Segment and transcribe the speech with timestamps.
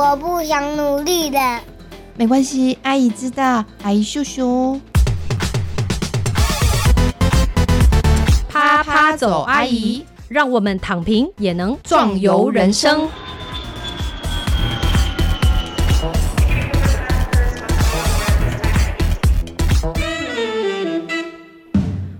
[0.00, 1.38] 我不想努力的。
[2.16, 4.80] 没关系，阿姨知道，阿姨叔叔。
[8.48, 13.06] 啪啪走，阿姨，让我们躺平也能壮游人生。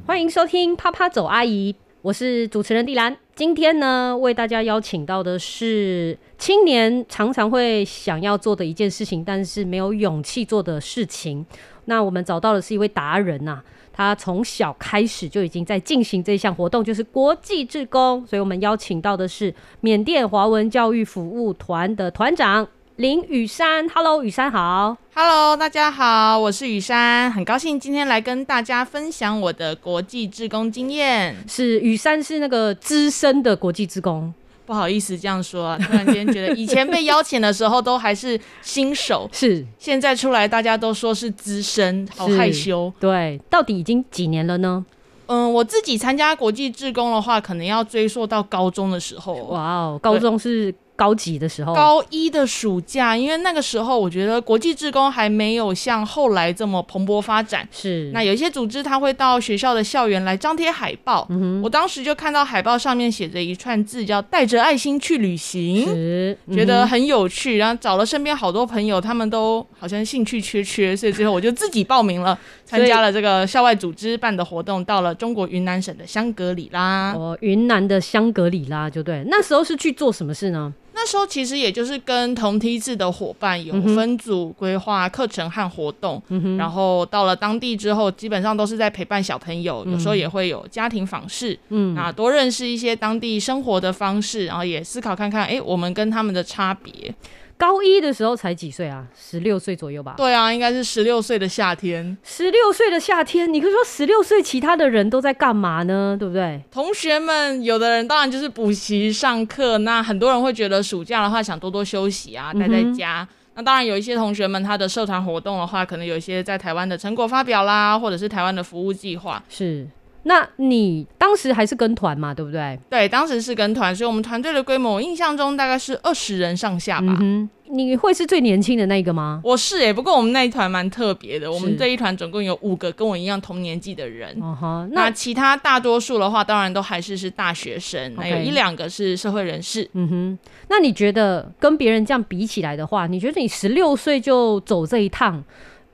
[0.07, 3.14] 欢迎收听啪啪走，阿姨，我是主持人蒂兰。
[3.35, 11.45] 今天呢，为大家邀请到的是青年常常会想要做的一件事情，但是没有勇气做的事情。
[11.84, 13.62] 那我们找到的是一位达人呐、
[13.93, 18.27] 他从小开始就已经在进行这项活动，就是国际志工。
[18.27, 22.66] 所以我们邀请到的是缅甸华文教育服务团的团长
[23.00, 23.88] 林雨珊。
[23.88, 24.95] Hello，雨珊好。
[25.14, 31.34] Hello，大家好，我是雨珊，很高兴今天来跟大家分享我的国际志工经验。
[31.48, 34.30] 是雨珊是那个资深的国际志工，
[34.66, 42.92] 不好意思这样说啊，突然间觉得以前被邀请的时候都还是新手， 是现在出来大家都说是资深，好害羞。
[43.01, 44.85] 对，到底已经几年了呢？
[45.24, 49.32] 嗯，我自己参加国际志工的话，可能要追溯到高中的时候。
[49.45, 57.66] 哇哦，高中是高级的时候，高一的暑假，因为那个时候我觉得国际志工还没有像后来这么蓬勃发展。
[57.73, 61.26] 是那有一些组织，他会到学校的校园来张贴海报。
[61.30, 67.56] 嗯我当时就看到海报上面写着一串字，叫“带着爱心去旅行”，是觉得很有趣。
[67.56, 77.12] 然后找了身边好多朋友，他们都好像兴趣缺缺，所以最后我就自己报名了， 参加了这个校外组织办的活动，到了中国云南省的香格里拉。
[77.12, 80.72] 哦，云南的香格里拉就对，那时候是去做什么事呢？
[80.93, 91.94] 那时候其实也就是跟同梯次的伙伴有分组规划课程和活动，嗯，然后到了当地之后，基本上都是在陪伴小朋友，有时候也会有家庭访视，嗯。
[91.94, 97.15] 那多认识一些当地生活的方式，然后也思考看看，哎，我们跟他们的差别。
[97.61, 99.06] 高一的时候才几岁啊？
[99.15, 100.15] 十六岁左右吧。
[100.16, 106.16] 对啊，应该是十六岁的夏天，十六岁的夏天，你可以说十六岁其他的人都在干嘛呢？
[106.19, 106.62] 对不对？
[106.70, 113.28] 同学们有的人当然就是补习上课，那很多人会觉得暑假的话想多多休息啊，待在家。
[113.56, 119.43] 那当然有一些同学们他的社团活动的话，可能有一些在台湾的成果发表啦，或者是台湾的服务计划。
[119.50, 119.87] 是。
[120.25, 122.78] 那你当时还是跟团嘛，对不对？
[122.91, 127.16] 对，当时是跟团，所以我们团队的规模，我印象中大概是二十人上下吧。
[127.20, 129.41] 嗯，你会是最年轻的那个吗？
[129.42, 134.36] 我是诶、不过我们那一团蛮特别的，我们这一团总共有五个跟我一样同年纪的人。
[134.42, 139.88] 哦哈，那那其他大多数的话，当然都还是是大学生，那 OK 有一两个是社会人士。
[139.94, 140.38] 嗯哼，
[140.69, 145.42] 那你觉得跟别人这样比起来的话，你觉得你十六岁就走这一趟，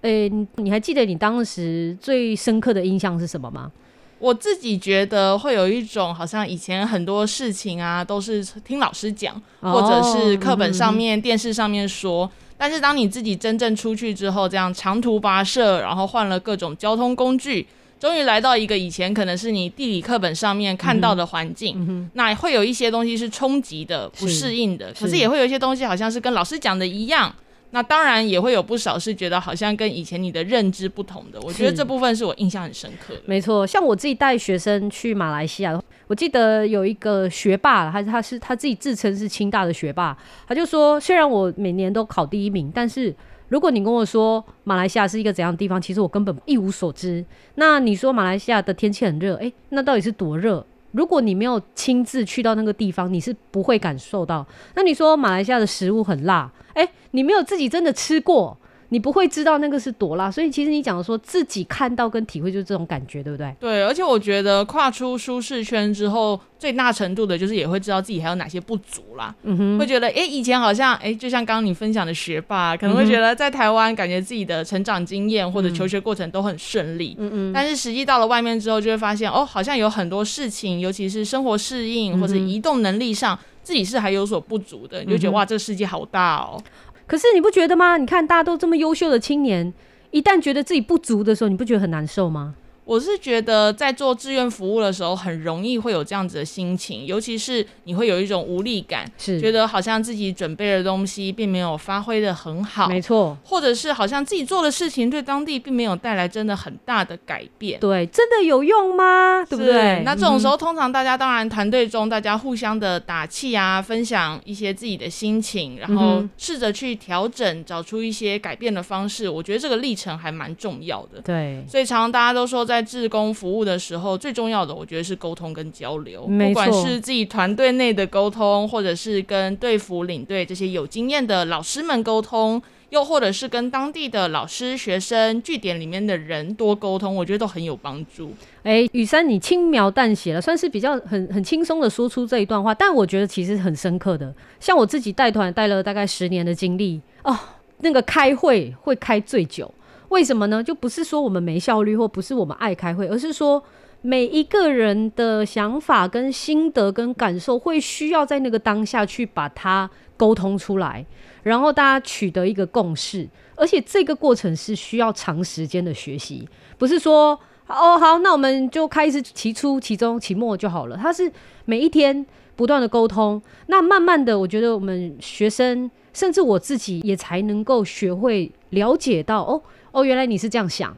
[0.00, 3.70] 诶、你你还记得你当时最深刻的印象是什么吗？
[4.18, 12.30] 我自己觉得会有一种好像以前很多事情啊，都是听老师讲，哦或者是课本上面、电视上面说。
[12.58, 17.66] 但是当你自己真正出去之后，这样长途跋涉，然后换了各种交通工具，
[18.00, 27.34] 终于来到一个以前可能是你地理课本上面看到的环境，那会有一些东西是冲击的、不适应的，可是是也会有一些东西好像是跟老师讲的一样。
[27.70, 33.20] 那当然也会有不少是觉得好像跟以前你的认知不同的，我觉得这部分是我印象很深刻的。
[33.26, 40.16] 没错，像我自己带学生去马来西亚，我记得有一个学霸，他他是他自己自称是清大的学霸，
[40.46, 43.14] 他就说，虽然我每年都考第一名，但是
[43.48, 47.24] 如果你跟我说马来西亚是一个怎样的地方，其实我根本一无所知。
[47.56, 50.64] 那你说马来西亚的天气很热，诶，那到底是多热？
[50.92, 54.46] 如果你没有亲自去到那个地方，你是不会感受到。
[54.74, 58.56] 那你说马来西亚的食物很辣，诶，你没有自己真的吃过，
[58.88, 60.30] 你不会知道那个是多辣。
[60.30, 63.54] 所以其实你讲说自己看到跟体会就是这种感觉，对不对？
[63.60, 69.34] 对，而且我觉得跨出舒适圈之后，最大程度的就是也会知道自己还有哪些不足啦。
[69.42, 77.16] 嗯哼，会觉得，诶，以前好像，诶，就像刚刚你分享的学霸，可能会觉得在台湾感觉自己的成长经验或者求学过程都很顺利。
[77.18, 85.02] 嗯嗯，但是实际到了外面之后，就会发现，哦，好像有很多事情，尤其是生活适应或者移动能力上，自己是还有所不足的。
[85.02, 86.62] 你就觉得，嗯哇，这个世界好大哦。
[87.06, 87.96] 可是你不觉得吗？
[87.96, 89.72] 你看大家都这么优秀的青年，
[90.10, 92.54] 一旦觉得自己不足的时候，你不觉得很难受吗？
[92.86, 107.80] 我是觉得在做志愿服务的时候，很容易会有这样子的心情，尤其是你会有一种无力感，是觉得好像自己准备的东西并没有发挥的很好，没错，或者是好像自己做的事情对当地并没有带来真的很大的改变。
[107.80, 109.44] 对，真的有用吗？
[109.44, 110.02] 对不对？
[110.04, 119.28] 那这种时候，候，通常大家当然团队中大家互相的打气啊，分享一些自己的心情，然嗯后试着去调整，找出一些改变的方式。
[119.28, 121.20] 我觉得这个历程还蛮重要的。
[121.22, 132.62] 对，所以常常大家都说，在在志工服务的时候，最重要的我觉得是沟通跟交流，不管是自己团队内的沟通，或者是跟队服领队这些有经验的老师们沟通。
[132.90, 138.30] 又或者是跟当地的老师、学生、据点里面的人多沟通，我觉得都很有帮助。
[138.62, 144.32] 哎，雨珊，你轻描淡写了，算是比较很很轻松的说出这一段话，但我觉得其实很深刻的。
[144.60, 147.36] 像我自己带团带了大概十年的经历哦，
[147.80, 149.68] 那个开会会开最久，
[150.08, 150.62] 为什么呢？
[150.62, 153.62] 就不是说我们没效率，或不是我们爱开会，而是说
[154.02, 161.04] 每一个人的想法、跟心得、跟感受，会需要在那个当下去把它沟通出来，
[161.42, 166.48] 然后大家取得一个共识，而且这个过程是需要长时间的学习，
[166.78, 167.38] 不是说。
[167.68, 170.96] 哦，好，那我们就开始期初、期中、期末就好了。
[170.96, 171.28] 它是
[171.64, 172.24] 每一天
[172.54, 180.94] 不断的沟通，那慢慢的，我觉得我们学生，甚至我自己也才能够学会了解到，哦哦，原来你是这样想，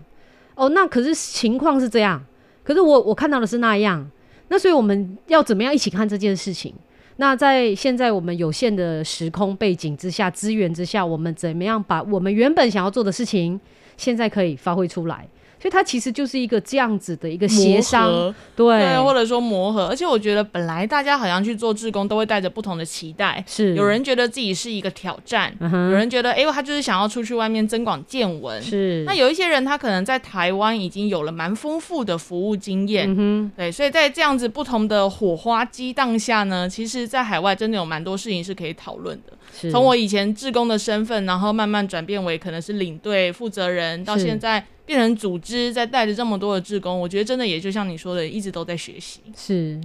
[0.56, 2.20] 哦，那可是情况是这样，
[2.64, 4.10] 可是我我看到的是那样，
[4.48, 6.74] 那所以我们要怎么样一起看这件事情？
[7.16, 13.60] 那在现在我们有限的时空背景之下、资源之下，我们怎么样把我们原本想要做的事情，
[13.96, 15.26] 现在可以发挥出来？
[15.60, 19.86] 所以它其实就是一个这样子的一个协商对，对，或者说磨合。
[19.86, 23.74] 而且我觉得本来大家好像去做志工都会带着不同的期待，是。
[23.74, 28.62] 有人觉得自己是一个挑战，嗯有人觉得哎、他就是想要出去外面增广见闻。
[28.62, 29.02] 是。
[29.04, 39.32] 那有一些人他可能在台湾已经有了蛮丰富的服务经验，嗯哼，对，所以在这样子不同的火花激荡下呢，其实，在海外真的有蛮多事情是可以讨论的。
[39.52, 39.72] 是。
[39.72, 44.28] 从我以前志工的身份，然后慢慢转变为可能是领队负责人，到是。
[44.28, 49.20] 现在变成组织，在带着这么多的志工，我觉得真的也就像你说的，一直都在学习。
[49.36, 49.78] 是。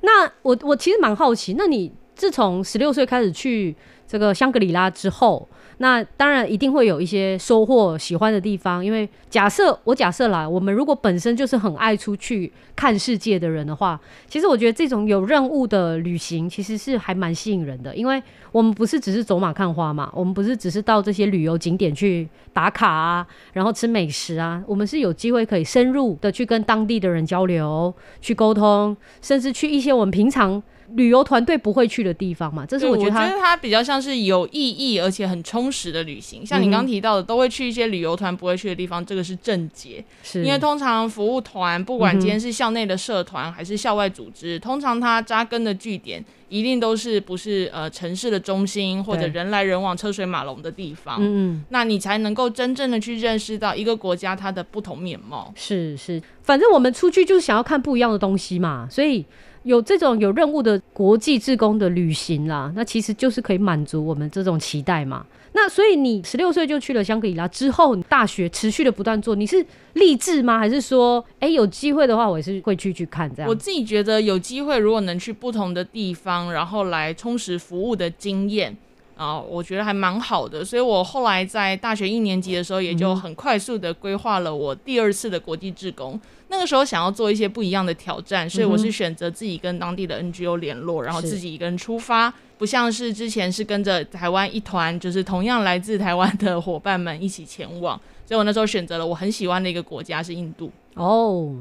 [0.00, 3.76] 那我我其实蛮好奇，那你自从十六岁开始去
[4.08, 5.46] 这个香格里拉之后，
[5.82, 8.84] 那当然一定会有一些收获、喜欢的地方。
[8.84, 13.98] 因为假设我假设啦，我们如果本身就是很爱出去看世界的人的话，
[14.28, 18.22] 其实我觉得这种有任务的旅行其实是还蛮吸引人的，因为
[18.52, 30.62] 我们不是只是走马看花嘛，我们不是只是到这些旅游景点去打卡啊，然后吃美食啊，我们是有机会可以深入的去跟当地的人交流、去沟通，甚至去一些我们平常
[30.96, 32.66] 旅游团队不会去的地方嘛。
[32.66, 36.44] 这是对我我觉得它它比较像是有意义而且很充实的旅行。
[36.44, 40.04] 像你刚提到的，都会去一些旅游团不会去的地方，这个是正解。
[40.22, 51.16] 是因为通常服务团，不管今天是校内的社团还是校外组织，通常它扎根的据点一定都是不是呃城市的中心或者人来人往、车水马龙的地方。
[51.20, 51.64] 嗯嗯。
[51.68, 55.52] 那你才能够真正的去认识到一个国家它的不同面貌。
[55.54, 59.24] 是是，反正我们出去就是想要看不一样的东西嘛，所以
[59.62, 65.26] 有这种有任务的国际志工的旅行啦，那其实就是可以满足我们这种期待嘛。
[65.52, 69.64] 那所以你十六岁就去了香格里拉之后，大学持续的不断做，你是
[69.94, 70.58] 励志吗？
[70.58, 73.48] 还是说，哎、有机会的话，我也是会去去看这样？
[73.48, 78.76] 我自己觉得有机会，如果能去不同的地方，然后来充实服务的经验。
[79.20, 86.18] 啊、我觉得还蛮好的，所以我后来在大学一年级的时候，也就很快速的规划了我第二次的国际志工。
[86.48, 98.00] 那个时候想要做一些不一样的挑战，所以我是选择自己跟当地的 NGO 联络，然后自己一个人出发，不像是之前是跟着台湾一团，就是同样来自台湾的伙伴们一起前往。
[98.24, 100.72] 所以我那时候选择了我很喜欢的一个国家是印度。
[100.94, 101.56] 哦，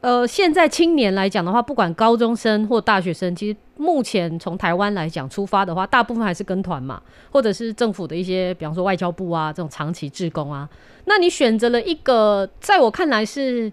[0.00, 10.68] 呃，现在青年来讲的话，不管高中生或大学生，其实目前从台湾来讲出发的话，大部分还是跟团嘛，或者是政府的一些，比方说外交部啊这种长期志工啊。
[11.06, 13.72] 那你选择了一个，在我看来是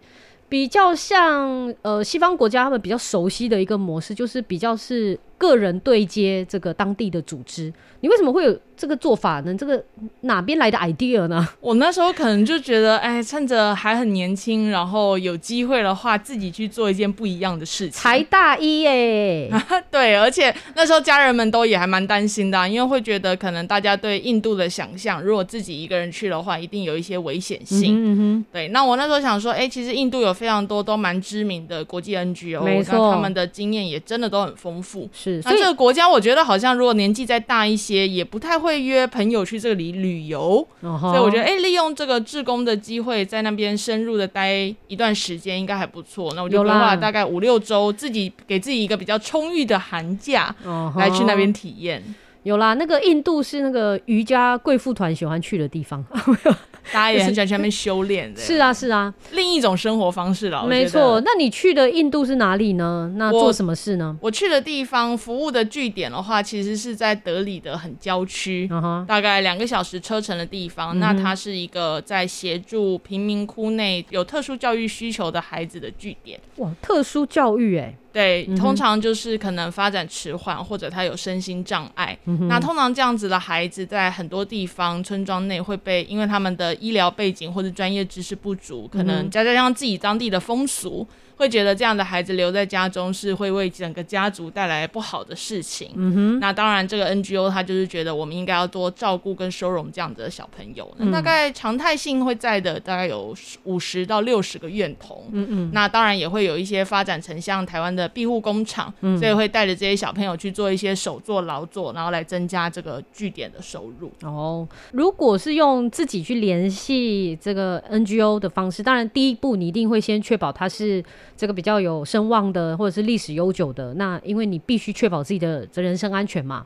[0.50, 7.74] 比较像呃西方国家他们比较熟悉的一个模式，就是比较是个人对接这个当地的组织。
[8.02, 9.56] 你为什么会有这个做法呢？
[9.56, 9.84] 这个
[10.22, 11.48] 哪边来的 idea 呢？
[11.60, 17.94] 我那时候可能就觉得，哎，趁着还很年轻，然后有机会的话，自己去做一件不一样的事情。
[17.94, 19.50] 才大一耶、
[19.90, 27.96] 对，而且那时候家人们都也还蛮担心的啊、因为会觉得可能大家对印度的想象，如果自己一个人去的话，一定有一些危险性。
[27.98, 35.10] 嗯哼对，那我那时候想说，哎、其实印度有非常多都蛮知名的国际 NGO，没错那他们的经验也真的都很丰富。
[35.44, 40.68] 那这个国家，我觉得好像如果年纪再大一些，也不太会约朋友去这里旅游。
[40.82, 46.34] 所所以我觉得，哎、利用这个志工的机会，在那边深入的待一段时间，应该还不错。
[46.36, 52.04] 那我就规划了大概五六周，自己给自己一个比较充裕的寒假，哦来去那边体验。
[52.46, 56.06] 有啦，那个印度是那个瑜伽贵妇团喜欢去的地方。
[56.94, 60.64] 大家也很喜欢去那边修炼的，是啊，是啊，另一种生活方式了。
[60.68, 61.20] 没错。
[61.26, 63.12] 那你去的印度是哪里呢？
[63.16, 64.16] 那做什么事呢？
[64.22, 68.70] 我去的地方服务的据点的话，其实是在德里的很郊区，
[69.08, 71.00] 大概两个小时车程的地方。
[71.00, 76.40] 那它是一个在协助贫民窟内有特殊教育需求的孩子的据点。
[76.58, 82.18] 哇，特殊教育哎、对，通常就是可能发展迟缓，或者他有身心障碍。
[82.24, 91.06] 嗯那通常这样子的孩子，在很多地方村庄内会被，因为他们的医疗背景或者专业知识不足，可能再加上自己当地的风俗，
[91.38, 95.92] 会觉得这样的孩子留在家中是会为整个家族带来不好的事情。
[95.96, 100.90] 嗯哼，那当然，这个 NGO 他就是觉得我们应该要多照顾跟收容这样子的小朋友。
[100.98, 105.26] 那大概常态性会在的，大概有五十到六十个院童。
[105.32, 114.12] 嗯嗯，那当然也会有一些发展成像台湾的庇护工厂，所以会带着这些小朋友去做一些手作劳作，然后来增加这个据点的收入。
[114.24, 121.04] 哦，如果是用自己去联系这个 NGO 的方式，当然第一步你一定会先确保他是
[121.38, 123.94] 这个比较有声望的，或者是历史悠久的。
[123.96, 126.66] 那因为你必须确保自己的人身安全嘛，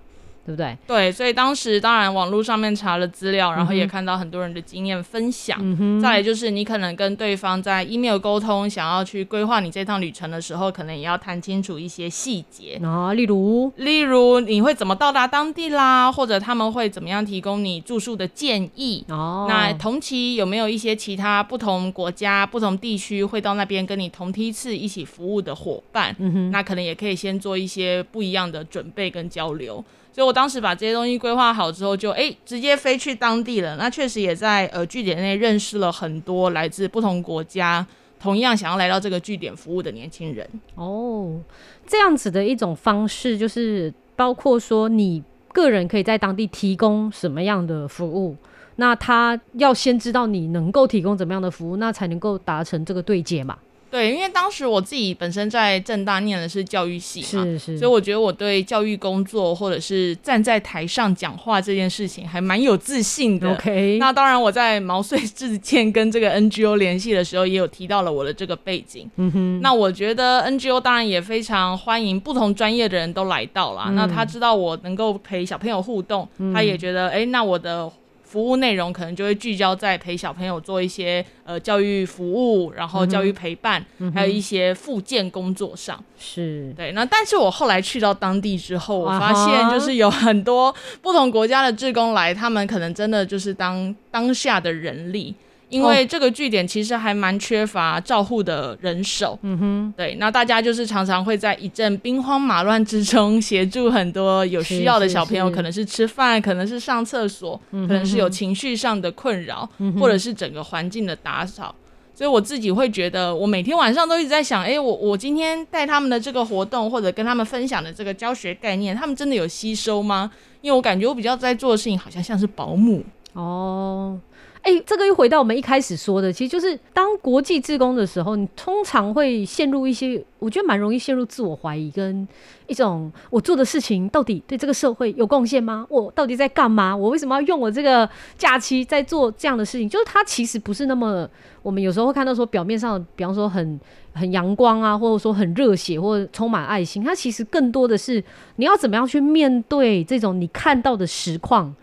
[0.49, 0.75] 对不对？
[0.87, 5.59] 对，所以当时当然网络上面查了资料，然后也看到很多人的经验分享。
[6.01, 12.79] 再来就是你可能跟对方在 email 沟通，想要去规划你这趟旅程的时候，可能也要谈清楚一些细节。
[12.83, 19.05] 啊例如，例如你会怎么到达当地啦，或者他们会怎么样提供你住宿的建议。
[19.09, 26.15] 哦，那同期有没有一些其他不同国家、不同地区会到那边跟你同梯次一起服务的伙伴？
[26.17, 29.83] 嗯哼那可能也可以先做一些不一样的准备跟交流。
[30.19, 33.77] 所以我当时把这些东西规划好之后就，诶直接飞去当地了。
[33.77, 37.87] 那确实也在呃据点内认识了很多来自不同国家，
[38.19, 40.45] 同样想要来到这个据点服务的年轻人。
[40.75, 41.39] 哦，
[41.87, 45.23] 这样子的一种方式，就是包括说你
[45.53, 48.35] 个人可以在当地提供什么样的服务，
[48.75, 53.57] 那他要先知道你能够提供怎么样的服务，那才能够达成这个对接嘛。
[53.91, 63.51] 对，因为当时我自己本身在正大念的是教育系嘛，是是，所以我觉得我对教育工作或者是站在台上讲话这件事情还蛮有自信的。
[63.51, 69.09] OK，那当然，我在毛遂自荐跟这个 NGO 联系的时候，也有提到了我的这个背景。
[69.15, 73.91] 嗯哼，那我觉得 NGO 当然也非常欢迎不同专业的人都来到啦。
[73.95, 77.91] 那他知道我能够陪小朋友互动，他也觉得，哎，那我的。
[78.29, 83.83] 服务内容可能就会聚焦在陪小朋友做一些呃教育服务，然后教育陪伴，
[84.13, 85.99] 还有一些附件工作上。
[86.19, 95.33] 是对，那但是我后来去到当地之后，我发现就是有很多不同国家的志工来，他们可能真的就是当当下的人力。
[95.69, 111.73] 因为这个据点其实还蛮缺乏照护的人手，嗯哼，对，那大家就是常常会在一阵兵荒马乱之中协助很多有需要的小朋友，可能是吃饭，可能是上厕所，可能是有情绪上的困扰，或者是整个环境的打扫。
[112.15, 120.29] 所以我自己会觉得，我每天晚上都一直在想，哎、我我今天带他们的这个活动，或者跟他们分享的这个教学概念，他们真的有吸收吗？
[120.59, 123.03] 因为我感觉我比较在做的事情，好像像是保姆。
[123.33, 124.19] 哦。
[124.61, 132.27] 哎、这个又回到我们一开始说的，其实就是当国际志工的时候，你通常会陷入一些，我觉得蛮容易陷入自我怀疑，跟
[132.67, 135.87] 一种我做的事情到底对这个社会有贡献吗？
[135.89, 136.95] 我到底在干嘛？
[136.95, 139.89] 我为什么要用我这个假期在做这样的事情？
[139.89, 141.27] 就是它其实不是那么，
[141.63, 143.79] 我们有时候会看到说表面上，比方说很
[144.13, 148.23] 很阳光啊，或者说很热血或者充满爱心，它其实更多的是
[148.57, 151.73] 你要怎么样去面对这种你看到的实况，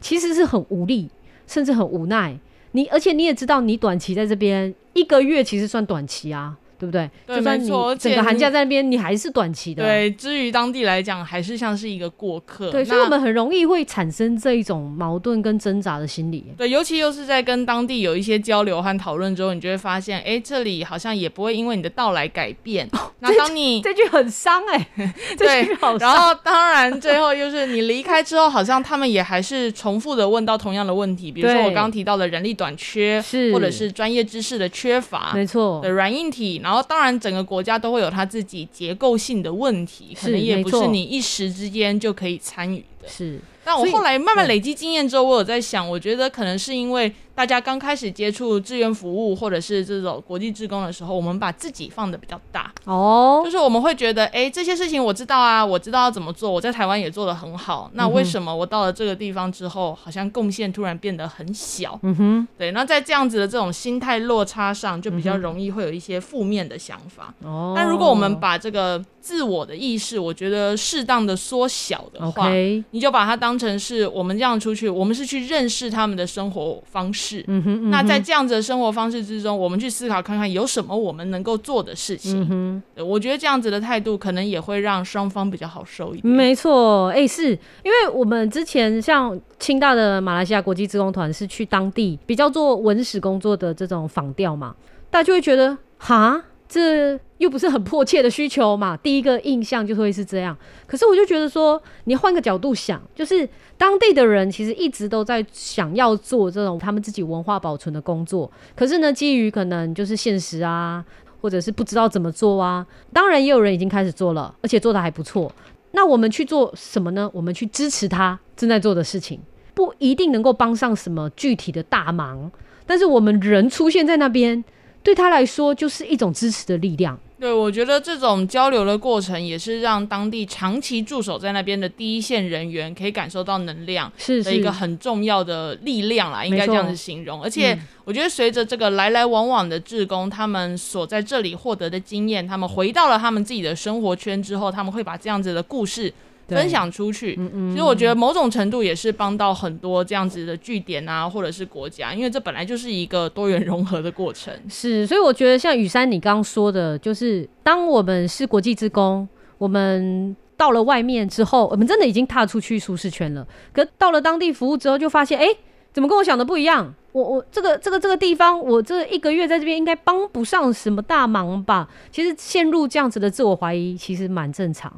[0.00, 1.08] 其实是很无力。
[1.46, 2.38] 甚至很无奈。
[2.72, 7.08] 你而且你也知道，你短期在这边一个月其实算短期啊，对不对？
[7.26, 7.68] 对就算你
[7.98, 9.82] 整个寒假在那边，你还是短期的。
[9.82, 12.70] 对，至于当地来讲，还是像是一个过客。
[12.70, 16.44] 对，所以我们很容易会产生这一种矛盾跟挣扎的心理。
[16.58, 22.88] 对，尤其又是在跟当地有一些交流和讨论之后，你就会发现，哎，这里好像也不会因为你的到来改变。
[23.20, 24.88] 那当你这句很伤哎、
[25.38, 26.16] 这对句好，然。
[26.16, 35.32] 后当然最后就是你离开之后，好像他们也还是重复的问到同样的问题，比如说我刚刚提到的人力短缺，是或者是专业知识的缺乏。
[35.34, 43.08] 没错的，软硬体，然后当然整个国家都会有它自己结构性的问题，可能也不是你一时之间就可以参与的。
[43.08, 43.38] 是。
[43.62, 53.42] 但我后来慢慢累积经验之后，我有在想，我觉得可能是因为大家刚开始接触志愿服务或者是这种国际志工的时候，我们把自己放的比较大，哦。
[53.44, 62.00] 就，是我们会觉得，哎、这些事情我知道啊，我知道要怎么做，我在台湾也做得很好，那为什么我到了这个地方之后，好像贡献突然变得很小？
[62.02, 67.34] 嗯哼，对，那在这样子的这种心态落差上，就比较容易会有一些负面的想法。
[67.42, 72.50] 哦，但如果我们把这个自我的意识，我觉得适当的缩小的话
[72.92, 77.25] 你就把它当成是我们这样出去，我们是去认识他们的生活方式。
[77.48, 82.82] 嗯哼，嗯那在这样子的生活方式之中，我们去思考看看有什么我们能够做的事情。
[82.96, 86.34] 我觉得这样子的态度，可能也会让双方比较好受一点。
[86.34, 87.50] 没错，哎、是
[87.82, 94.74] 因为我们之前像清大的马来西亚国际职工团是去当地比较做文史工作的这种访调嘛，
[95.10, 100.56] 大家就会觉得，哈，这又不是很迫切的需求嘛，第一个印象就会是这样。
[100.86, 111.04] 可是我就觉得说，你换个角度想，就是当地的人其实一直都在想要做这种他们自己文化保存的工作，可是呢，基于可能就是现实啊，
[111.40, 115.52] 或者是不知道怎么做啊，当然也有人已经开始做了，而且做的还不错。
[115.92, 117.30] 那我们去做什么呢？
[117.32, 119.38] 我们去支持他正在做的事情，
[119.72, 122.50] 不一定能够帮上什么具体的大忙，
[122.86, 124.62] 但是我们人出现在那边，
[125.06, 127.16] 对他来说就是一种支持的力量。
[127.38, 134.10] 对，我觉得这种交流的过程，也是让当地长期驻守在那边的第一线人员可以感受到能量。
[134.18, 137.40] 是是的一个很重要的力量啦，应该这样子形容。
[137.40, 146.14] 而且嗯我觉得随着这个来来往往的志工，他们所在这里获得的经验，他们回到了他们自己的生活圈之后，他们会把这样子的故事对
[146.48, 147.34] 分享出去。
[147.70, 154.52] 其实我觉得某种程度也是帮到很多这样子的据点啊，或者是国家，因为这本来就是一个多元融合的过程。
[154.68, 163.46] 是，所以我觉得像雨山你刚刚说的，就是当我们是国际职工，我们到了外面之后，我们真的已经踏出去舒适圈了。
[163.72, 165.46] 可到了当地服务之后，就发现，哎、
[165.92, 166.94] 怎么跟我想的不一样？
[167.12, 171.88] 我我这个这个这个地方，我这一个月在这边应该帮不上什么大忙吧？
[172.10, 174.92] 其实陷入这样子的自我怀疑，其实蛮正常。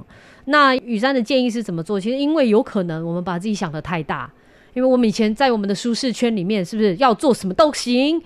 [0.51, 2.01] 那雨山的建议是怎么做？
[2.01, 4.31] 其实因为有可能我们把自己想的太大，
[4.73, 8.21] 因为我们以前在我们的舒适圈里面，是不是要做什么都行，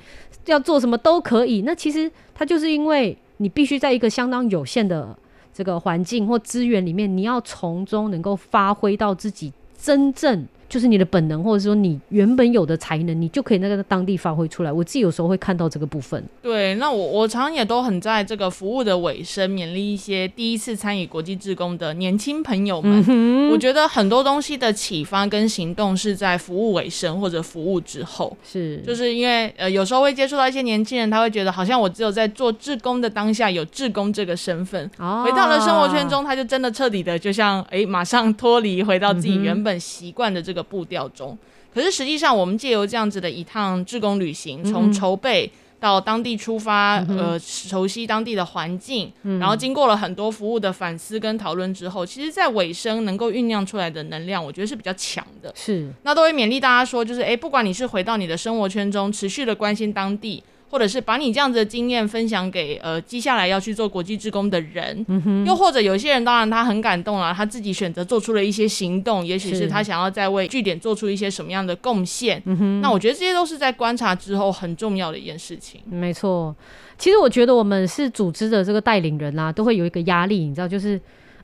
[0.47, 1.63] 要做什么都可以？
[1.63, 5.17] 那其实它就是因为你必须在一个相当有限的
[5.53, 14.73] 这个环境或资源里面，你要从中能够发挥到自己真正就是你的本能，或者说你原本有的才能，你就可以那个当地发挥出来。
[14.73, 16.25] 我自己有时候会看到这个部分。
[16.41, 23.51] 对，那我我常也都很在这个服务的尾声，勉励一些第一次参与国际志工的年轻朋友们。
[23.51, 28.35] 我觉得很多东西的启发跟行动是在服务尾声或者服务之后。
[28.43, 41.37] 是，就是因为呃，有时候会接触到一些年轻人，他会觉得好像我只有在做志工的当下有志工这个身份，哦回到了生活圈中，他就真的彻底的就像诶，马上脱离回到自己原本习惯的这个步调中。
[41.75, 55.53] 可是实际上，我们借由这样子的一趟志工旅行，从筹备到当地出发，呃，熟悉当地的环境，然后经过了很多服务的反思跟讨论之后，其实在尾声能够酝酿出来的能量，我觉得是比较强的。
[55.57, 60.43] 是那都会勉励大家说，就是诶，不管你是回到你的生活圈中，持续的关心当地，
[60.73, 65.05] 或者是把你这样子的经验分享给呃接下来要去做国际志工的人，
[65.47, 72.43] 又或者有些人当然他很感动了，他自己选择做出了一些行动，也许是是他想要在为据点做出一些什么样的贡献。
[72.81, 75.79] 那我觉得这些都是在观察之后很重要的一件事情。
[75.85, 76.57] 没错，
[76.97, 80.99] 其实我觉得我们是组织的这个带领人啊，都会有一个压力，你知道，就是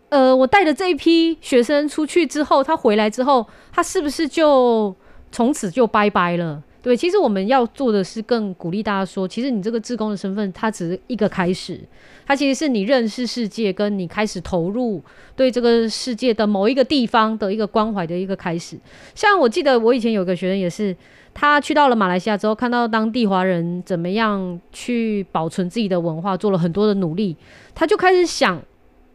[0.09, 4.97] 呃，我带的这一批学生出去之后，他回来之后，他是不是就
[5.31, 6.63] 从此就拜拜了？
[6.89, 11.79] 对，其实我们要做的是更鼓励大家说，其实你这个志工的身份，它只是一个开始，
[12.25, 15.03] 它其实是你认识世界，跟你开始投入
[15.37, 18.79] 对这个世界的某一个地方的一个关怀的一个开始。
[19.15, 20.97] 像我记得我以前有个学生也是，
[21.35, 27.37] 他去到了马来西亚之后，看到当地华人怎么样去保存自己的文化，做了很多的努力，
[27.75, 28.57] 他就开始想，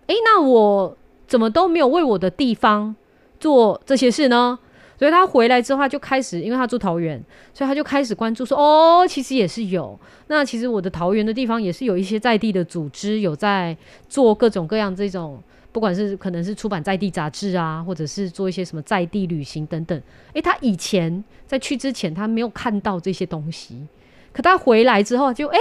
[0.05, 2.95] 诶，那我怎么都没有为我的地方
[3.39, 4.59] 做这些事呢？
[5.03, 7.21] 所以他回来之后，他就开始，因为他住桃园，
[7.53, 9.99] 所以他就开始关注说，哦，其实也是有。
[10.27, 13.75] 那其实我的桃园的地方也是有一些在地的组织有在
[14.07, 20.01] 做各种各样这种，不管是可能是出版在地杂志啊，或者是做一些什么在地旅行等等。
[20.31, 23.85] 诶，他以前在去之前他没有看到这些东西，
[24.31, 25.57] 可他回来之后就诶，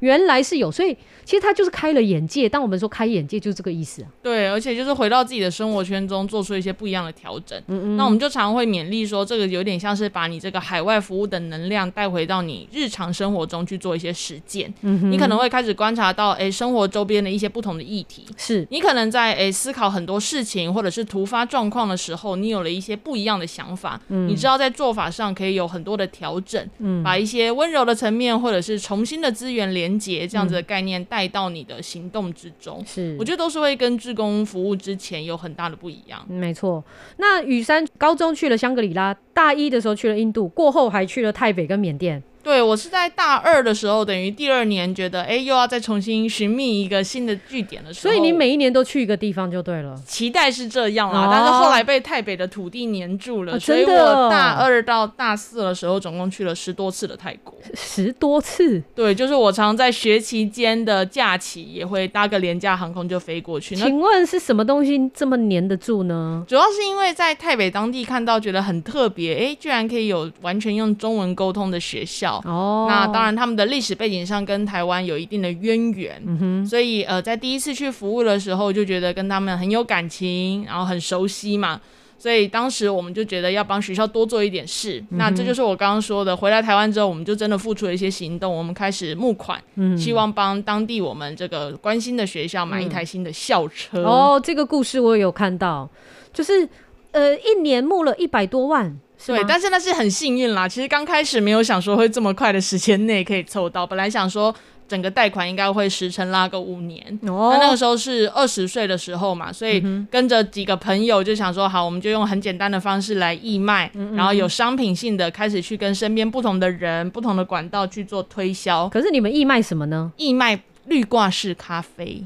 [0.00, 2.48] 原来是有，所以其实他就是开了眼界。
[2.48, 4.08] 当我们说开眼界，就是这个意思啊。
[4.22, 7.58] 对，而且就是回到自己的生活圈中，做出一些不一样的调整。
[7.66, 7.96] 嗯嗯。
[7.96, 14.72] 那我们就常会勉励说，这个有点像是把你这个海外服务的能量带回到你日常生活中去做一些实践。
[14.80, 18.24] 嗯你可能会开始观察到，哎，生活周边的一些不同的议题。
[18.36, 18.66] 是。
[18.70, 24.00] 你可能在哎思考很多事情或者是突发状况的时候，你有了一些不一样的想法。
[24.08, 24.26] 嗯。
[24.26, 26.66] 你知道在做法上可以有很多的调整。
[26.78, 27.02] 嗯。
[27.02, 32.82] 把一些温柔的层面或者是重新的资源连接这样子的概念带到你的行动之中。
[32.86, 33.16] 是。
[33.18, 36.24] 我觉得都是会跟志工服务之前有很大的不一样。
[36.28, 36.82] 没错。
[37.16, 42.22] 那雨山高中去了香格里拉，大一的时候去了印度，过后还去了台北跟缅甸。
[42.42, 48.12] 对，我是在大二的时候，等于第二年觉得，哎，又要再重新寻觅一个新的据点的时候。
[48.12, 49.94] 所以你每一年都去一个地方就对了。
[50.06, 57.54] 期待是这样啦，但是后来被台北的土地黏住了，所以我大二到大四的时候，总共去了十多次的泰国。
[57.74, 58.82] 十多次？
[58.94, 63.76] 对，就是我常在学期间的假期也会搭个廉价航空就飞过去。
[63.76, 66.42] 请问是什么东西这么黏得住呢？
[66.48, 72.29] 主要是因为在台北当地看到觉得很特别，哎，居然可以有完全用中文沟通的学校。
[72.44, 81.80] 哦，那当然，他们的历史背景上跟台湾有一定的渊源，所以呃，在第一次去服务的时候，就觉得跟他们很有感情，然后很熟悉嘛，
[82.18, 85.02] 所以当时我们就觉得要帮学校多做一点事。
[85.10, 94.02] 那这就是我刚刚说的，回来台湾之后，我们就真的付出了一些行动，我们开始募款，嗯，希望帮当地我们这个关心的学校买一台新的校车。
[94.02, 95.88] 哦，这个故事我有看到，
[96.32, 96.68] 就是
[97.12, 98.98] 呃，一年募了一百多万。
[99.26, 100.68] 对，但是那是很幸运啦。
[100.68, 104.54] 其实刚开始没有想说会这么快的时间内可以凑到，本来想说
[104.88, 107.00] 整个贷款应该会时程拉个五年。
[107.26, 109.80] 哦，那那个时候是二十岁的时候嘛，所以
[110.10, 118.88] 跟着几个朋友就想说，好，我们就用很简单的方式来义卖，然后有商品性的开始去跟身边不同的人、不同的管道去做推销。
[118.88, 120.10] 可是你们义卖什么呢？
[120.16, 122.24] 义卖绿挂式咖啡。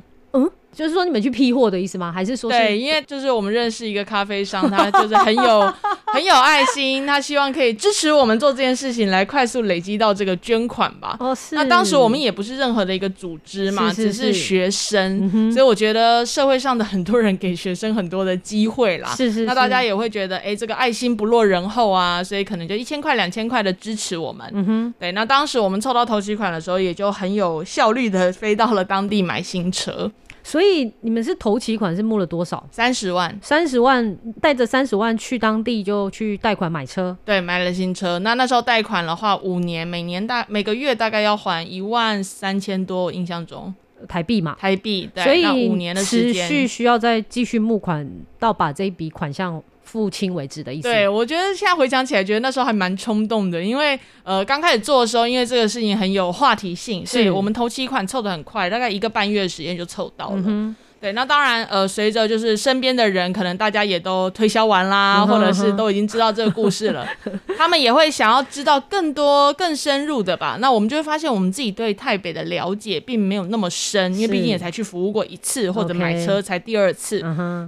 [0.74, 2.12] 就是说你们去批货的意思吗？
[2.12, 2.78] 还是说对？
[2.78, 5.72] 因为就是我们认识一个咖啡商，他就是很有
[6.12, 11.16] 很有爱心，他希望可以支持我们做这件事情，来快速累积到这个捐款吧。
[11.20, 11.54] 哦，是。
[11.54, 19.14] 那当时我们也不是任何的一个组织嘛，只是学生，所以我觉得社会上的很多人给学生很多的机会啦。
[19.16, 19.44] 是是。
[19.44, 24.48] 那大家也会觉得，哎，这个爱心不落人后啊，所以可能就一千块、两千块的支持我们。
[24.52, 24.94] 嗯哼。
[24.98, 30.10] 对，那当时我们凑到头期款的时候，也就很有效率的飞到了当地买新车。
[30.44, 32.64] 所以你们是投期款是募了多少？
[32.70, 38.18] 三十万，三十万带着三十万去当地就去贷款买车，对，买了新车。
[38.18, 43.74] 那那时候贷款的话，五年，每年大每个月大概要还一万三千多，印象中
[44.06, 45.08] 台币嘛，台币。
[45.14, 49.62] 对，所以五年的时间，持续需要再继续募款到把这一笔款项。
[49.94, 50.88] 付清为止的意思。
[50.88, 60.74] 对，我觉得现在回想起来，觉得那时候还蛮冲动的，因为呃刚开始做的时候，因为这个事情很有话题性，所以我们头期款凑的很快，大概一个半月的时间就凑到了。
[61.04, 67.06] 对，那当然，呃，随着就是身边的人，可能大家也都推销完啦，或者是都已经知道这个故事了，
[67.58, 70.56] 他们也会想要知道更多、更深入的吧。
[70.62, 77.20] 那我们就会发现，我们自己对台北的了解并没有那么深，因为毕竟也才去服务过一次，或者买车才第二次，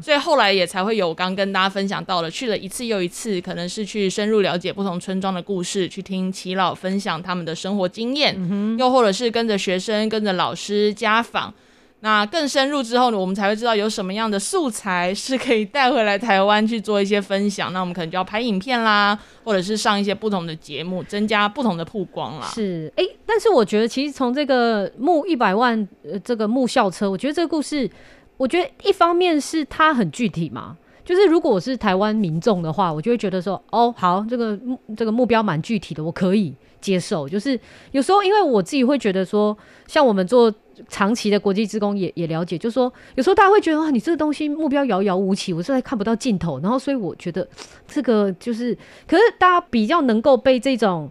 [0.02, 8.34] 所以后来也才会有刚跟大家分享到了，去了一次又一次，可能是去深入了解不同村庄的故事，去听齐老分享他们的生活经验，
[8.78, 11.52] 又或者是跟着学生、跟着老师家访。
[12.00, 17.72] 那更深入之后呢，我们才会知道有什么样的素材是可以带回来台湾去做一些分享。
[17.72, 22.46] 那我们可能就要拍影片啦，或者是上一些不同的节目，增加不同的曝光啦。
[22.54, 27.90] 是，哎，但是我觉得其实从这个募一百万，呃，这个募校车，我觉得这个故事，
[28.36, 34.56] 我觉得一方面是它很具体嘛，就是如果我是台湾民众的话，我就会觉得说，哦，好，这个
[34.96, 37.26] 这个目标蛮具体的，我可以接受。
[37.26, 37.58] 就是
[37.92, 39.56] 有时候因为我自己会觉得说，
[39.88, 40.54] 像我们做。
[40.88, 46.58] 长期的国际职工也也了解，就说有时候大家会觉得啊，你这个东西目标遥遥无期，我实在看不到尽头。
[46.60, 47.46] 然后所以我觉得
[47.86, 51.10] 这个就是，可是大家比较能够被这种，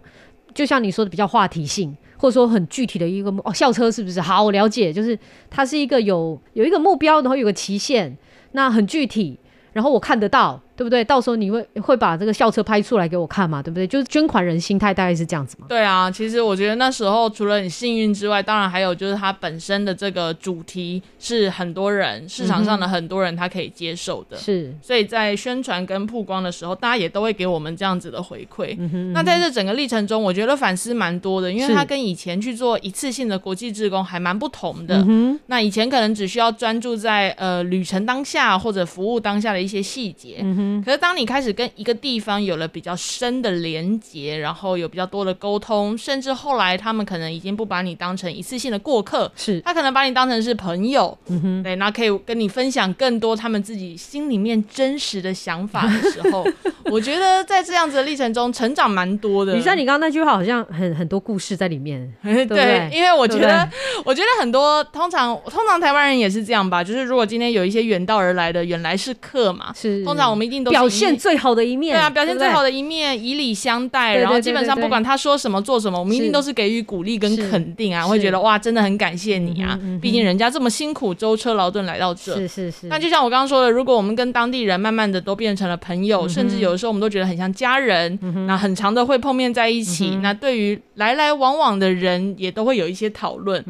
[0.54, 4.20] 就像你说的比较话题性，或者说很具体的一个哦校车是不是？
[4.20, 5.18] 好，我了解，就是
[5.50, 8.16] 它是一个有有一个目标，然后有个期限，
[8.52, 9.38] 那很具体，
[9.72, 10.62] 然后我看得到。
[10.76, 11.02] 对不对？
[11.02, 13.62] 到时候你会会把这个校车拍出来给我看嘛？
[13.62, 13.86] 对不对？
[13.86, 15.66] 就是捐款人心态大概是这样子嘛。
[15.68, 24.36] 对啊，其实我觉得那时候除了很幸运之外，当然还有就是它本身的这个主题是很多人市场上的很多人他可以接受的。
[24.36, 28.76] 是，所以在宣传跟曝光的时候，大家也都会给我们这样子的回馈。
[29.12, 35.02] 那在这整个历程中，我觉得反思蛮多的，因为它跟以前去做一次性的国际志工还蛮不同的。
[35.08, 40.44] 嗯那以前可能只需要专注在呃旅程当下或者服务当下的一些细节。
[40.80, 56.46] 哼，可是当你开始跟一个地方有了比较深的连接，然后有比较多的沟通，甚至后来他们可能已经不把你当成一次性的过客，是，他可能把你当成是朋友，嗯哼，对，那可以跟你分享更多他们自己心里面真实的想法的时候，
[56.90, 59.54] 我觉得在这样子的历程中成长蛮多的。
[59.54, 63.68] 你像，你刚刚那句话好像很很多故事在里面， 对因为我觉得，
[64.04, 70.04] 我觉得很多通常通常台湾人也是这样吧，就是如果今天有一些远道而来的远来是客嘛，是。
[70.04, 82.34] 通常我们一定表现最好的一面，对啊，表现最好的，一面，以礼相待，然后基本上不管他说什么做什么，我们一定都是给予鼓励跟肯定啊，是会觉得哇，真的很感谢你啊毕竟人家这么辛苦舟车劳顿来到这。
[82.34, 90.16] 是是是，那就像我刚刚说的，如果我们跟当地人慢慢的都变成了朋友，甚至有的时候我们都觉得很像家人，那很长的会碰面在一起。
[90.22, 93.62] 那对于来来往往的人，也都会有一些讨论。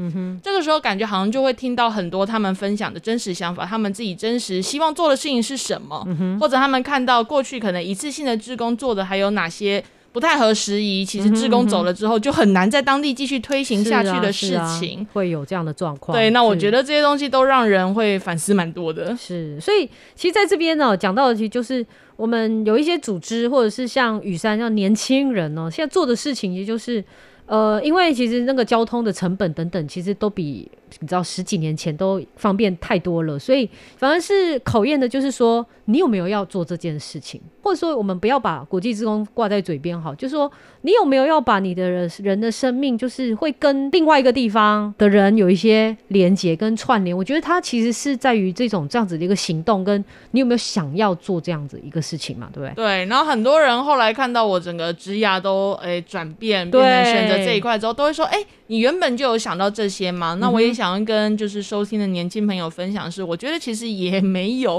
[0.43, 6.07] 这个时候感觉好像就会听到很多他们分享的真实想法，他们自己真实希望做的事情是什么，
[6.41, 9.83] 或者他们看到过去可能一次性的志工做的还有哪些。
[10.13, 15.07] 不太合时宜，其实志工走了之后，就很难在当地继续推行下去的事是啊啊情。
[15.13, 16.17] 会有这样的状况。
[16.17, 19.15] 对，那我觉得这些东西都让人会反思蛮多的。
[19.15, 21.85] 是，所以其实在这边呢，讲到的其实就是
[22.17, 27.05] 我们有一些组织，或者是像雨山像年轻人呢，现在做的事情，也就是
[27.45, 30.67] 呃，因为其实那个交通的成本等等，其实都比
[31.01, 40.51] 你知道十几年前都方便太多了，所以反而是考验的就是说你有没有要做这件事情，或者说我们不要把国际职工挂在嘴边好，就是说
[40.83, 47.17] 你有没有要把你的人人的生命，就是会跟另外一个地方的人有一些连接跟串联。
[47.17, 52.85] 我觉得它其实是在于这种这样子的一个行动，跟你有没有想要做这样子一个事情嘛，对不对？
[52.85, 64.79] 对，然后很多人后来看到我整个职涯都诶转变，对变成选择这一块之后，都会说：“哎，你原本就有想到这些吗？”那我也想要跟就是收听的年轻朋友分享是，我觉得其实也没有。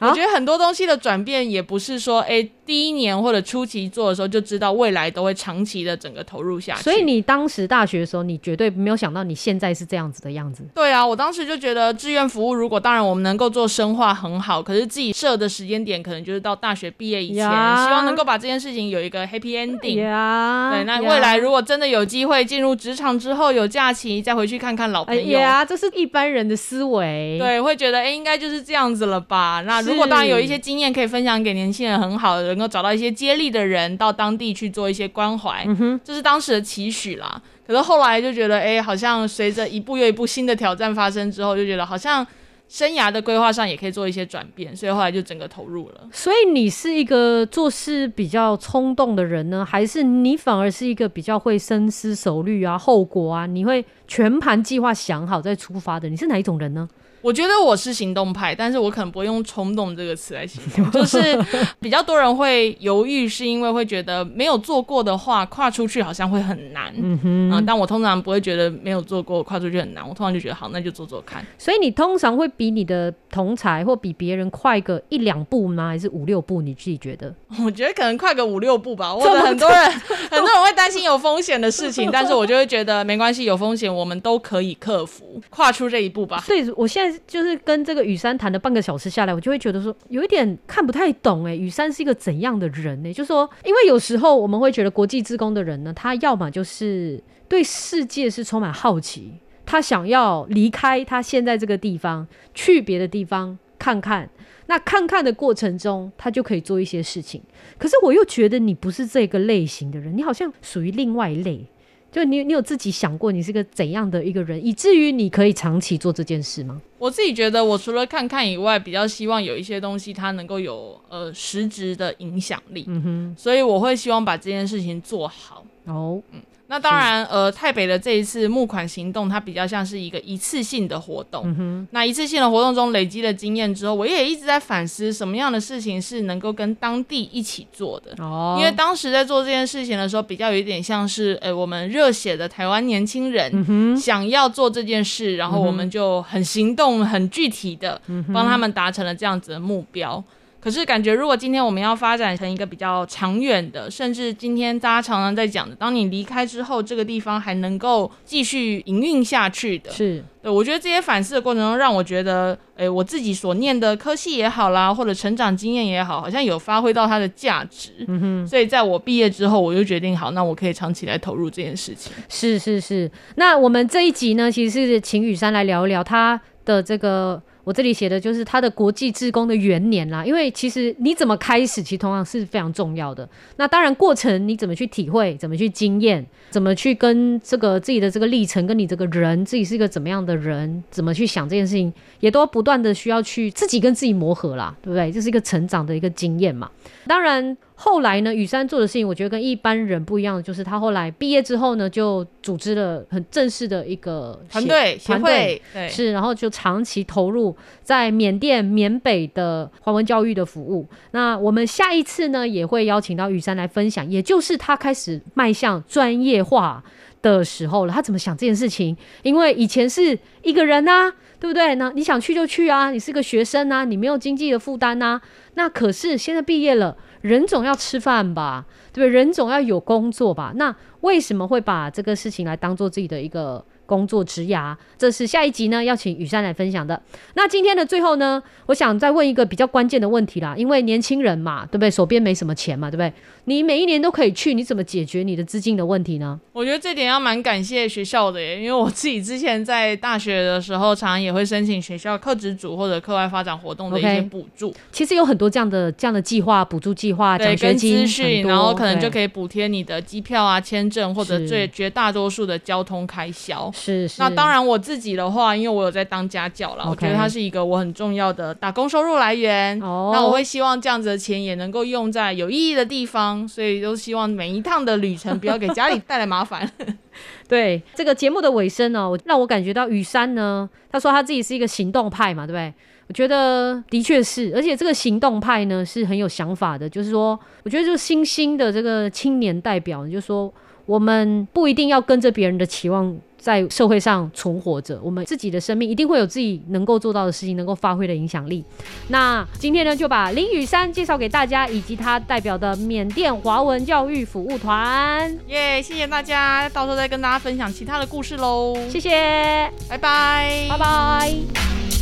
[0.00, 6.82] 啊我觉得很多东西的转变也不是说，哎，第一年或者初期做的时候就知道未来都会长期的整个投入下去。
[6.82, 10.64] 所以你当时大学的时候，你绝对没有想到你现在是这样子的样子。
[10.74, 20.02] 对啊，我当时就觉得志愿服务，如果当然我们能够做深化很好，可是自己设的时间点可能就是到大学毕业以前，呀希望能够把这件事情有一个 happy ending。
[20.02, 25.38] 呀对，那未来如果真的有机会进入职场之后有假期，再回去看看老朋哎友。
[25.38, 27.36] 呀，这是一般人的思维。
[27.38, 29.62] 对，会觉得哎、欸应该就是这样子了吧？
[29.66, 37.40] 那如果是当然有一些经验可以分享给年轻人，很好，能够找到一些接力的人到当地去做一些关怀，嗯这是当时的期许啦。
[37.66, 42.26] 可是后来就觉得，哎、好像随着一步又一步新的挑战发生之后，就觉得好像
[42.68, 46.08] 生涯的规划上也可以做一些转变，所以后来就整个投入了。
[46.12, 56.08] 所以你是一个做事比较冲动的人呢，还是你反而是一个比较会深思熟虑啊、后果啊，你会全盘计划想好再出发的？
[56.08, 56.86] 你是哪一种人呢？
[57.20, 61.38] 我觉得我是行动派，但是我可能不会用冲动这个词来形容， 就是
[61.80, 66.92] 比较多人会犹豫，是因为会觉得没有做过的话，跨出去好像会很难。
[66.96, 71.44] 嗯哼，啊，但我通常不会觉得没有做过跨出去很难，我通常就觉得好，那就做做看。
[71.58, 75.88] 所以你通常会比你的同才或比别人快个一两步吗？
[75.88, 76.62] 还是五六步？
[76.62, 77.34] 你自己觉得？
[77.64, 79.90] 我觉得可能快个五六步吧，或这么者很多人
[80.30, 86.40] 很多人会担心有风险的事情， 但是我就会觉得没关系，有风险我们都可以克服，跨出这一步吧。
[86.40, 93.12] 所以我现在就是跟这个雨山谈了半个小时下来，我就会觉得说有一点看不太懂哎，雨山是一个怎样的人呢？
[93.12, 104.30] 就说因为有时候我们会觉得国际职工的人呢，他要么就是对世界是充满好奇，他想要离开他现在这个地方，去别的地方看看。
[104.66, 107.42] 那看看的过程中，他就可以做一些事情。
[107.78, 111.66] 可是我又觉得你不是这个类型的人，你好像属于另外一类。
[112.10, 116.80] 就你，你有自己想过你是个怎样的一个人，以至于你可以长期做这件事吗？
[116.98, 125.64] 我自己觉得，我除了看看以外，比较希望有一些东西它能够有呃实质的影响力，嗯哼，所以我会希望把这件事情做好。
[125.84, 126.20] 哦，
[126.70, 131.42] 那当然，呃，台北的这一次募款行动，它比较像是一个一次性的活动。
[131.58, 138.14] 嗯，那一次性的活动中累积了经验之后，我也一直在反思什么样的事情是能够跟当地一起做的。
[138.22, 150.22] 哦，因为当时在做这件事情的时候，比较有一点像是，呃，我们热血的台湾年轻人、嗯，想要做这件事，然后我们就很行动、很具体的嗯帮他们达成了这样子的目标。
[150.60, 167.92] 可是感觉，如果今天我们要发展成一个比较长远的，甚至今天大家常常在讲的，当你离开之后，这个地方还能够继续营运下去的，是对我觉得这些反思的过程中，让我觉得，诶，我自己所念的科系也好啦，或者成长经验也好，好像有发挥到它的价值。
[168.08, 172.12] 嗯哼，所以在我毕业之后，我就决定好，那我可以长期来投入这件事情。
[172.28, 173.08] 是是是。
[173.36, 177.40] 那我们这一集呢，其实是请雨山来聊一聊他的这个。
[177.68, 183.28] 我这里写的就是他的国际志工的元年啦，因为其实你怎么开始，其实同样是非常重要的。
[183.56, 195.12] 那当然过程你怎么去体会，怎么去经验，怎么去跟这个自己的这个历程，跟你这个人自己是一个怎么样的人，怎么去想这件事情，也都不断的需要去自己跟自己磨合啦，对不对？
[195.12, 196.70] 这是一个成长的一个经验嘛。
[197.06, 197.54] 当然。
[197.80, 210.84] 后来呢，雨山做的事情，我觉得跟一般人不一样的，就是他后来毕业之后呢，就组织了很正式的一个团队协会，是，然后就长期投入在缅甸缅北的华文教育的服务。
[211.12, 216.82] 那我们下一次呢，也会邀请到雨山来分享，也就是他开始迈向专业化
[217.22, 217.92] 的时候了。
[217.92, 218.96] 他怎么想这件事情？
[219.22, 221.74] 因为以前是一个人啊，对不对？
[221.76, 225.20] 那你想去就去啊，你是个学生啊，你没有经济的负担啊。
[225.54, 226.96] 那可是现在毕业了。
[227.20, 229.08] 人总要吃饭吧，对不对？
[229.08, 230.52] 人总要有工作吧。
[230.54, 233.64] 那为什么会把这个事情来当做自己的一个？
[233.88, 237.00] 工作职涯，这是下一集呢，要请雨珊来分享的。
[237.34, 241.90] 那今天的最后呢，我想再问一个比较关键的问题啦，因为年轻人嘛，对不对？
[241.90, 243.10] 手边没什么钱嘛，对不对？
[243.46, 246.38] 你每一年都可以去，你怎么解决你的资金的问题呢？
[246.52, 254.74] 我觉得这点要蛮感谢学校的耶，因为我自己之前在大学的时候，常常也会申请学校课职组或者课外发展活动的一些补助。
[254.92, 258.06] 其实有很多这样的这样的计划、补助计划、奖学金，
[258.46, 263.72] 然后可能就可以补贴你的机票啊、签证或者最绝大多数的交通开销。
[263.78, 269.80] 是，那当然我自己的话，因为我有在当家教了，我觉得它是一个我很重要的打工收入来源。
[269.80, 276.70] 哦，那我会希望这样子的钱也能够用在有意义的地方，所以都希望每一趟的旅程不要给家里带来麻烦。
[277.48, 282.72] 对这个节目的尾声呢，让我感觉到雨山呢，他说他自己是一个行动派嘛，对不对？
[283.08, 290.52] 我觉得的确是，而且这个行动派呢是很有想法的，就是说，我觉得就是新兴的这个青年代表，就说
[290.84, 293.18] 我们不一定要跟着别人的期望。
[293.38, 298.64] 在社会上存活着，我们自己的生命一定会有自己能够做到的事情，能够发挥的影响力。
[299.08, 305.38] 那今天呢，就把林雨山介绍给大家，以及他代表的缅甸华文教育服务团。
[305.46, 308.76] 耶，谢谢大家，到时候再跟大家分享其他的故事喽。
[308.90, 311.97] 谢谢，拜拜，拜拜。